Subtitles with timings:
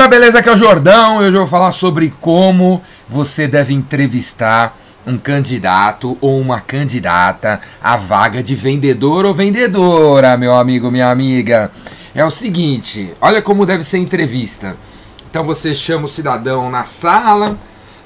[0.00, 0.38] galera, beleza?
[0.38, 1.18] Aqui é o Jordão.
[1.18, 7.98] Hoje eu vou falar sobre como você deve entrevistar um candidato ou uma candidata à
[7.98, 11.70] vaga de vendedor ou vendedora, meu amigo, minha amiga.
[12.14, 14.76] É o seguinte, olha como deve ser a entrevista.
[15.28, 17.58] Então você chama o cidadão na sala,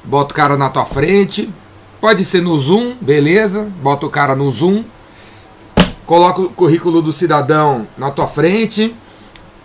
[0.02, 1.48] bota o cara na tua frente,
[2.00, 3.68] pode ser no Zoom, beleza?
[3.80, 4.82] Bota o cara no Zoom,
[6.04, 8.92] coloca o currículo do cidadão na tua frente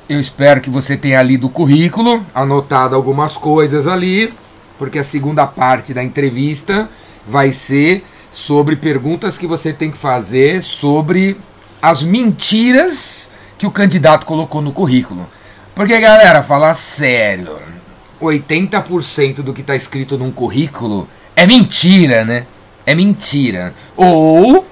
[0.10, 4.33] eu espero que você tenha lido o currículo, anotado algumas coisas ali,
[4.79, 6.89] porque a segunda parte da entrevista
[7.28, 11.38] vai ser sobre perguntas que você tem que fazer sobre
[11.80, 15.30] as mentiras que o candidato colocou no currículo.
[15.75, 17.57] Porque, galera, falar sério,
[18.19, 22.47] 80% do que está escrito num currículo é mentira, né?
[22.83, 23.75] É mentira.
[23.96, 24.66] Ou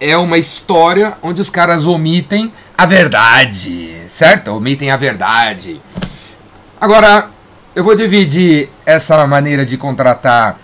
[0.00, 2.52] é uma história onde os caras omitem
[2.82, 4.48] a verdade, certo?
[4.56, 5.80] Omitem a verdade.
[6.80, 7.30] Agora,
[7.76, 10.58] eu vou dividir essa maneira de contratar,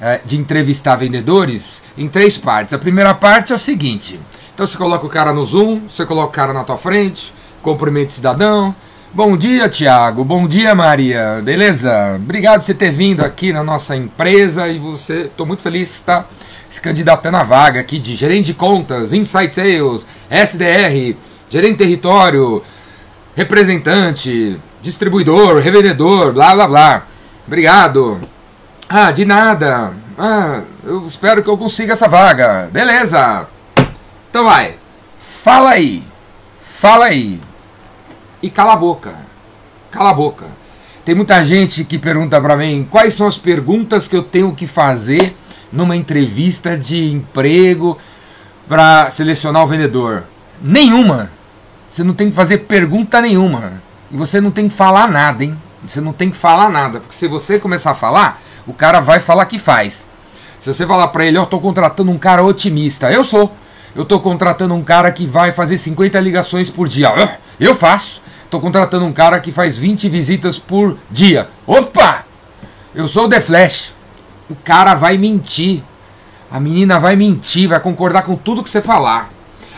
[0.00, 2.74] é, de entrevistar vendedores, em três partes.
[2.74, 4.18] A primeira parte é o seguinte:
[4.52, 7.32] então você coloca o cara no Zoom, você coloca o cara na tua frente,
[7.62, 8.74] cumprimento cidadão.
[9.14, 10.24] Bom dia, Tiago.
[10.24, 11.40] Bom dia, Maria.
[11.44, 12.16] Beleza?
[12.16, 15.26] Obrigado por você ter vindo aqui na nossa empresa e você.
[15.26, 16.24] Estou muito feliz que está
[16.68, 21.14] se candidatando à vaga aqui de gerente de contas, Insight Sales, SDR,
[21.52, 22.62] gerente de território,
[23.36, 27.06] representante, distribuidor, revendedor, blá blá blá.
[27.46, 28.18] Obrigado.
[28.88, 29.92] Ah, de nada.
[30.18, 32.70] Ah, eu espero que eu consiga essa vaga.
[32.72, 33.46] Beleza.
[34.30, 34.76] Então vai.
[35.20, 36.02] Fala aí.
[36.62, 37.38] Fala aí.
[38.42, 39.14] E cala a boca.
[39.90, 40.46] Cala a boca.
[41.04, 44.66] Tem muita gente que pergunta para mim quais são as perguntas que eu tenho que
[44.66, 45.36] fazer
[45.70, 47.98] numa entrevista de emprego
[48.66, 50.24] para selecionar o vendedor.
[50.62, 51.30] Nenhuma.
[51.92, 53.74] Você não tem que fazer pergunta nenhuma.
[54.10, 55.54] E você não tem que falar nada, hein?
[55.86, 57.00] Você não tem que falar nada.
[57.00, 60.02] Porque se você começar a falar, o cara vai falar que faz.
[60.58, 63.12] Se você falar para ele, eu estou contratando um cara otimista.
[63.12, 63.54] Eu sou.
[63.94, 67.38] Eu estou contratando um cara que vai fazer 50 ligações por dia.
[67.60, 68.22] Eu faço.
[68.42, 71.50] Estou contratando um cara que faz 20 visitas por dia.
[71.66, 72.24] Opa!
[72.94, 73.92] Eu sou o The Flash.
[74.48, 75.82] O cara vai mentir.
[76.50, 79.30] A menina vai mentir, vai concordar com tudo que você falar.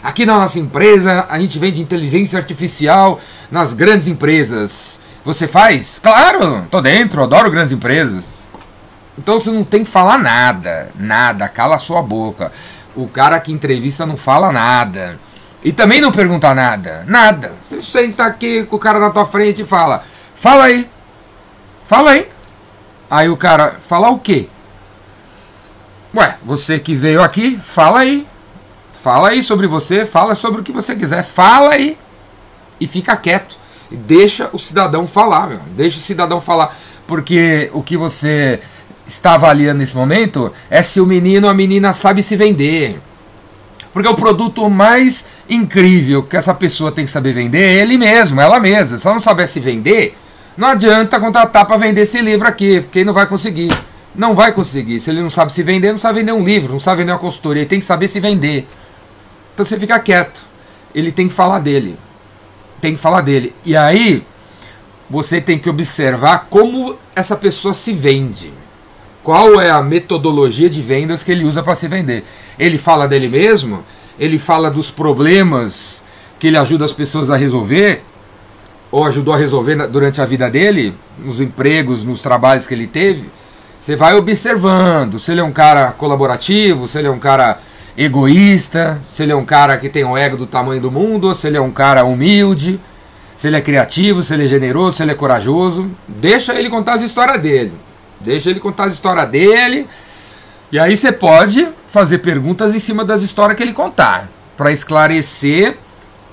[0.05, 3.19] Aqui na nossa empresa, a gente vende inteligência artificial
[3.51, 5.01] nas grandes empresas.
[5.25, 5.99] Você faz?
[5.99, 8.23] Claro, tô dentro, adoro grandes empresas.
[9.17, 12.53] Então você não tem que falar nada, nada, cala a sua boca.
[12.95, 15.19] O cara que entrevista não fala nada.
[15.65, 17.55] E também não pergunta nada, nada.
[17.67, 20.05] Você senta aqui com o cara na tua frente e fala:
[20.35, 20.87] Fala aí,
[21.87, 22.29] fala aí.
[23.11, 24.51] Aí o cara, fala o quê?
[26.15, 28.27] Ué, você que veio aqui, fala aí.
[29.05, 31.99] Fala aí sobre você, fala sobre o que você quiser, fala aí
[32.81, 33.55] e fica quieto.
[33.91, 35.61] E deixa o cidadão falar, meu.
[35.77, 36.75] Deixa o cidadão falar.
[37.07, 38.61] Porque o que você
[39.07, 42.99] está avaliando nesse momento é se o menino ou a menina sabe se vender.
[43.93, 48.41] Porque o produto mais incrível que essa pessoa tem que saber vender é ele mesmo,
[48.41, 48.97] ela mesma.
[48.97, 50.17] Se ela não souber se vender,
[50.57, 53.71] não adianta contratar para vender esse livro aqui, porque ele não vai conseguir.
[54.15, 54.99] Não vai conseguir.
[54.99, 57.19] Se ele não sabe se vender, não sabe vender um livro, não sabe vender uma
[57.19, 58.67] consultoria, ele tem que saber se vender.
[59.55, 60.43] Então você fica quieto.
[60.95, 61.97] Ele tem que falar dele.
[62.81, 63.55] Tem que falar dele.
[63.65, 64.27] E aí
[65.09, 68.53] você tem que observar como essa pessoa se vende.
[69.23, 72.25] Qual é a metodologia de vendas que ele usa para se vender?
[72.59, 73.85] Ele fala dele mesmo?
[74.19, 76.03] Ele fala dos problemas
[76.39, 78.03] que ele ajuda as pessoas a resolver?
[78.91, 80.95] Ou ajudou a resolver durante a vida dele?
[81.19, 83.31] Nos empregos, nos trabalhos que ele teve?
[83.81, 87.59] Você vai observando se ele é um cara colaborativo, se ele é um cara
[87.97, 91.47] egoísta, se ele é um cara que tem um ego do tamanho do mundo, se
[91.47, 92.81] ele é um cara humilde,
[93.37, 95.91] se ele é criativo, se ele é generoso, se ele é corajoso.
[96.09, 97.73] Deixa ele contar as histórias dele.
[98.21, 99.87] Deixa ele contar as histórias dele.
[100.73, 105.77] E aí você pode fazer perguntas em cima das histórias que ele contar, para esclarecer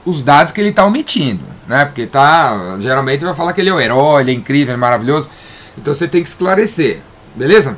[0.04, 1.86] os dados que ele está omitindo, né?
[1.86, 5.30] Porque tá, geralmente vai falar que ele é o herói, ele é incrível, é maravilhoso.
[5.78, 7.02] Então você tem que esclarecer,
[7.36, 7.78] beleza?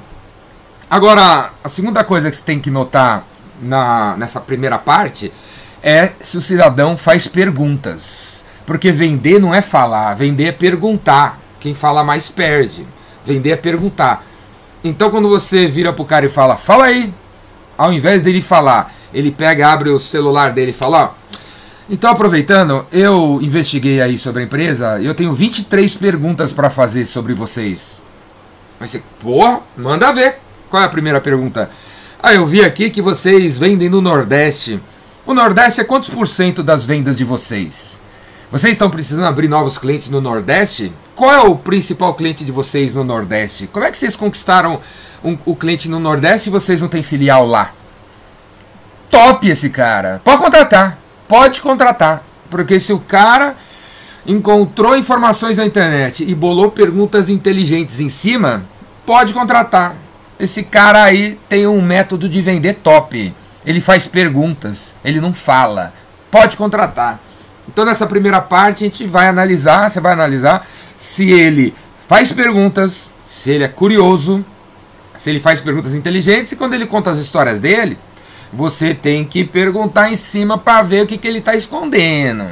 [0.89, 3.25] Agora, a segunda coisa que você tem que notar
[3.61, 5.31] na, nessa primeira parte
[5.81, 8.41] é se o cidadão faz perguntas.
[8.65, 11.39] Porque vender não é falar, vender é perguntar.
[11.59, 12.85] Quem fala mais perde.
[13.25, 14.23] Vender é perguntar.
[14.83, 17.13] Então quando você vira pro cara e fala, fala aí,
[17.77, 21.23] ao invés dele falar, ele pega, abre o celular dele e fala, ó.
[21.89, 27.05] Então, aproveitando, eu investiguei aí sobre a empresa e eu tenho 23 perguntas para fazer
[27.05, 27.97] sobre vocês.
[28.79, 30.39] Mas você, porra, manda ver.
[30.69, 31.69] Qual é a primeira pergunta?
[32.25, 34.81] Ah, eu vi aqui que vocês vendem no Nordeste.
[35.25, 37.99] O Nordeste é quantos por cento das vendas de vocês?
[38.49, 40.93] Vocês estão precisando abrir novos clientes no Nordeste?
[41.17, 43.67] qual é o principal cliente de vocês no Nordeste?
[43.67, 44.79] Como é que vocês conquistaram
[45.21, 47.73] um, o cliente no Nordeste e vocês não têm filial lá?
[49.09, 50.21] Top esse cara.
[50.23, 50.97] Pode contratar.
[51.27, 52.23] Pode contratar.
[52.49, 53.57] Porque se o cara
[54.25, 58.63] encontrou informações na internet e bolou perguntas inteligentes em cima,
[59.05, 59.97] pode contratar.
[60.39, 63.33] Esse cara aí tem um método de vender top.
[63.65, 65.93] Ele faz perguntas, ele não fala.
[66.29, 67.19] Pode contratar.
[67.67, 71.73] Então nessa primeira parte a gente vai analisar, você vai analisar se ele
[72.07, 74.45] faz perguntas, se ele é curioso,
[75.15, 77.97] se ele faz perguntas inteligentes e quando ele conta as histórias dele,
[78.51, 82.45] você tem que perguntar em cima para ver o que, que ele está escondendo.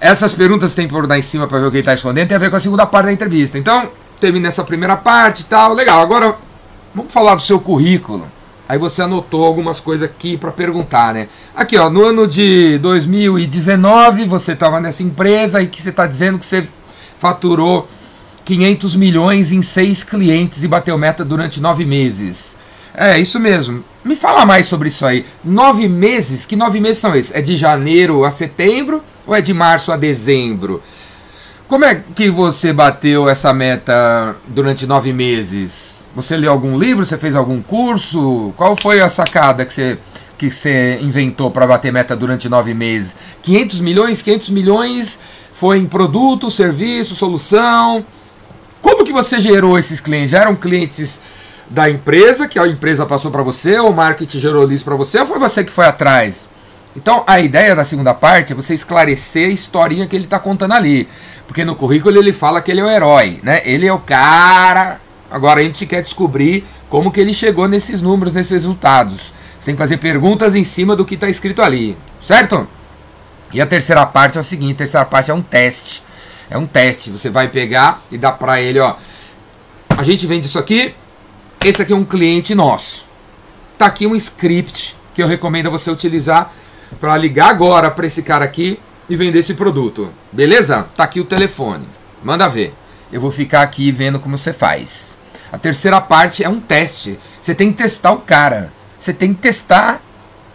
[0.00, 2.36] Essas perguntas tem que perguntar em cima para ver o que ele está escondendo, tem
[2.36, 3.58] a ver com a segunda parte da entrevista.
[3.58, 6.00] Então, termina essa primeira parte e tal, legal.
[6.00, 6.36] Agora,
[6.94, 8.26] vamos falar do seu currículo.
[8.68, 11.26] Aí você anotou algumas coisas aqui para perguntar, né?
[11.56, 16.38] Aqui, ó, no ano de 2019, você estava nessa empresa e que você está dizendo
[16.38, 16.68] que você
[17.18, 17.88] faturou
[18.44, 22.56] 500 milhões em seis clientes e bateu meta durante nove meses.
[22.94, 23.84] É, isso mesmo.
[24.04, 25.26] Me fala mais sobre isso aí.
[25.44, 26.46] Nove meses?
[26.46, 27.34] Que nove meses são esses?
[27.34, 30.82] É de janeiro a setembro ou é de março a dezembro?
[31.70, 35.94] Como é que você bateu essa meta durante nove meses?
[36.16, 37.06] Você leu algum livro?
[37.06, 38.52] Você fez algum curso?
[38.56, 39.96] Qual foi a sacada que você,
[40.36, 43.14] que você inventou para bater meta durante nove meses?
[43.44, 44.20] 500 milhões?
[44.20, 45.20] 500 milhões
[45.52, 48.04] foi em produto, serviço, solução?
[48.82, 50.32] Como que você gerou esses clientes?
[50.32, 51.20] Já eram clientes
[51.70, 55.26] da empresa, que a empresa passou para você, o marketing gerou isso para você, ou
[55.26, 56.48] foi você que foi atrás?
[56.96, 60.72] Então a ideia da segunda parte é você esclarecer a historinha que ele está contando
[60.72, 61.08] ali.
[61.50, 63.60] Porque no currículo ele fala que ele é o herói, né?
[63.64, 65.00] Ele é o cara.
[65.28, 69.34] Agora a gente quer descobrir como que ele chegou nesses números, nesses resultados.
[69.58, 72.68] Sem fazer perguntas em cima do que está escrito ali, certo?
[73.52, 76.04] E a terceira parte é o seguinte, a terceira parte é um teste.
[76.48, 78.94] É um teste, você vai pegar e dar para ele, ó.
[79.98, 80.94] A gente vende isso aqui,
[81.64, 83.04] esse aqui é um cliente nosso.
[83.76, 86.52] Tá aqui um script que eu recomendo você utilizar
[87.00, 88.78] para ligar agora para esse cara aqui
[89.10, 90.08] e vender esse produto.
[90.30, 90.86] Beleza?
[90.96, 91.84] Tá aqui o telefone.
[92.22, 92.72] Manda ver.
[93.12, 95.18] Eu vou ficar aqui vendo como você faz.
[95.50, 97.18] A terceira parte é um teste.
[97.42, 98.72] Você tem que testar o cara.
[99.00, 100.00] Você tem que testar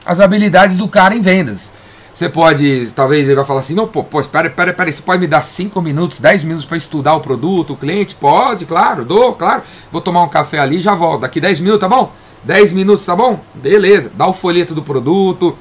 [0.06, 1.74] as habilidades do cara em vendas.
[2.14, 5.20] Você pode, talvez ele vai falar assim, não, pô, pô espera, espera, espera, você pode
[5.20, 8.16] me dar 5 minutos, 10 minutos para estudar o produto, o cliente?
[8.16, 9.64] Pode, claro, dou, claro.
[9.92, 11.22] Vou tomar um café ali e já volto.
[11.22, 12.14] Daqui 10 minutos, tá bom?
[12.46, 13.42] 10 minutos, tá bom?
[13.54, 14.10] Beleza.
[14.16, 15.58] Dá o folheto do produto,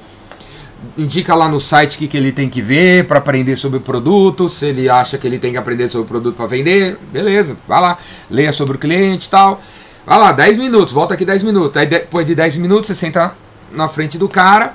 [0.96, 3.80] indica lá no site o que, que ele tem que ver para aprender sobre o
[3.80, 7.56] produto, se ele acha que ele tem que aprender sobre o produto para vender, beleza,
[7.66, 7.98] vai lá,
[8.30, 9.60] leia sobre o cliente e tal.
[10.06, 11.76] Vai lá, 10 minutos, volta aqui 10 minutos.
[11.76, 13.34] Aí depois de 10 minutos você senta
[13.72, 14.74] na frente do cara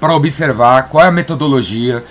[0.00, 2.02] para observar qual é a metodologia,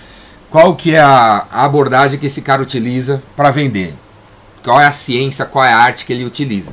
[0.50, 3.94] qual que é a, abordagem que esse cara utiliza para vender.
[4.64, 6.72] Qual é a ciência, qual é a arte que ele utiliza.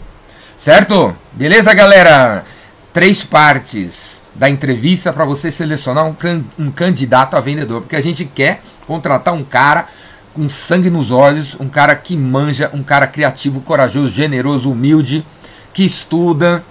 [0.57, 1.17] Certo?
[1.33, 2.45] Beleza, galera?
[2.93, 6.15] Três partes da entrevista para você selecionar um,
[6.59, 9.89] um candidato a vendedor, porque a gente quer contratar um cara
[10.35, 15.25] com sangue nos olhos, um cara que manja, um cara criativo, corajoso, generoso, humilde,
[15.73, 16.63] que estuda,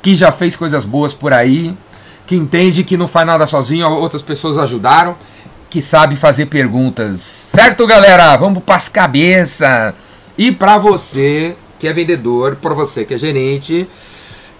[0.00, 1.76] que já fez coisas boas por aí,
[2.26, 5.16] que entende que não faz nada sozinho, outras pessoas ajudaram,
[5.68, 7.20] que sabe fazer perguntas.
[7.20, 8.36] Certo, galera?
[8.36, 9.94] Vamos para as cabeças.
[10.38, 13.88] E para você que é vendedor, para você que é gerente,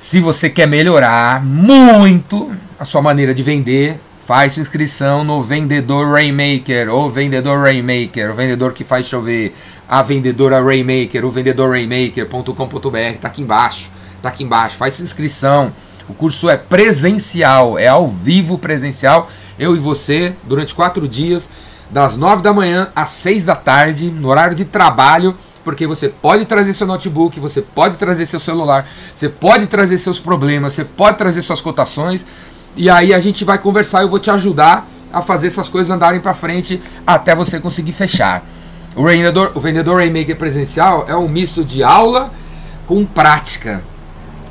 [0.02, 6.92] se você quer melhorar muito a sua maneira de vender, faz inscrição no Vendedor Rainmaker,
[6.92, 9.54] ou Vendedor Rainmaker, o vendedor que faz chover,
[9.88, 15.72] a vendedora Rainmaker, o vendedor Rainmaker.com.br, tá aqui embaixo, tá aqui embaixo, faz inscrição.
[16.08, 19.30] O curso é presencial, é ao vivo presencial.
[19.56, 21.48] Eu e você, durante quatro dias,
[21.88, 26.44] das nove da manhã às seis da tarde, no horário de trabalho, porque você pode
[26.44, 31.18] trazer seu notebook, você pode trazer seu celular, você pode trazer seus problemas, você pode
[31.18, 32.26] trazer suas cotações,
[32.76, 34.02] e aí a gente vai conversar.
[34.02, 38.44] Eu vou te ajudar a fazer essas coisas andarem para frente até você conseguir fechar.
[38.94, 42.30] O vendedor, o vendedor Rainmaker presencial é um misto de aula
[42.86, 43.82] com prática.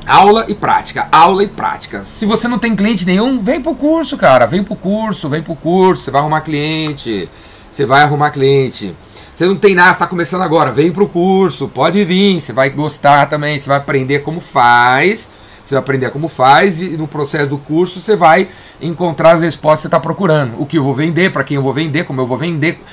[0.05, 2.03] Aula e prática, aula e prática.
[2.03, 4.47] Se você não tem cliente nenhum, vem pro curso, cara.
[4.47, 6.03] Vem pro curso, vem pro curso.
[6.03, 7.29] Você vai arrumar cliente.
[7.69, 8.95] Você vai arrumar cliente.
[9.41, 13.25] Você não tem nada, está começando agora, vem pro curso, pode vir, você vai gostar
[13.25, 15.31] também, você vai aprender como faz.
[15.65, 19.79] Você vai aprender como faz e no processo do curso você vai encontrar as respostas
[19.79, 20.61] que você está procurando.
[20.61, 22.83] O que eu vou vender, para quem eu vou vender, como eu vou vender,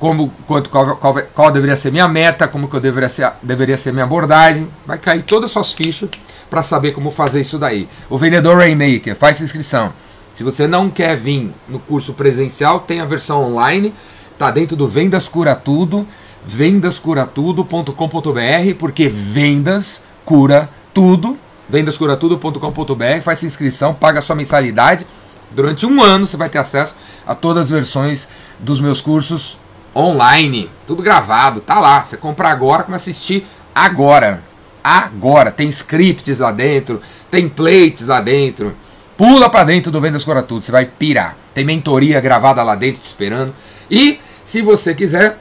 [0.00, 3.78] como quanto qual, qual, qual, deveria ser minha meta, como que eu deveria ser, deveria
[3.78, 4.68] ser minha abordagem.
[4.84, 6.10] Vai cair todas as suas fichas
[6.50, 7.88] para saber como fazer isso daí.
[8.10, 9.92] O vendedor Rainmaker, faz inscrição.
[10.34, 13.94] Se você não quer vir no curso presencial, tem a versão online,
[14.38, 16.06] tá dentro do Vendas Cura Tudo.
[16.44, 21.38] vendascuratudo.com.br, porque vendas cura tudo.
[21.68, 25.06] Vendascuratudo.com.br, faz sua inscrição, paga sua mensalidade.
[25.50, 26.94] Durante um ano você vai ter acesso
[27.26, 29.58] a todas as versões dos meus cursos
[29.94, 32.02] online, tudo gravado, tá lá.
[32.02, 34.42] Você compra agora, começa a assistir agora.
[34.82, 35.50] Agora.
[35.50, 37.00] Tem scripts lá dentro,
[37.30, 38.74] templates lá dentro.
[39.16, 41.36] Pula para dentro do Vendas Cura Tudo, você vai pirar.
[41.54, 43.54] Tem mentoria gravada lá dentro te esperando.
[43.90, 45.38] E se você quiser,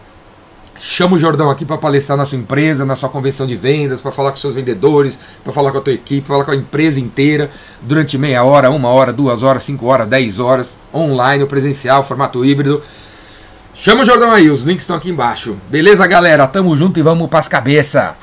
[0.80, 4.12] chama o Jordão aqui para palestrar na sua empresa, na sua convenção de vendas, para
[4.12, 7.00] falar com seus vendedores, para falar com a tua equipe, para falar com a empresa
[7.00, 7.50] inteira
[7.82, 12.82] durante meia hora, uma hora, duas horas, cinco horas, dez horas, online presencial, formato híbrido.
[13.76, 15.58] Chama o Jordão aí, os links estão aqui embaixo.
[15.70, 16.46] Beleza, galera?
[16.48, 18.16] Tamo junto e vamos pras cabeça.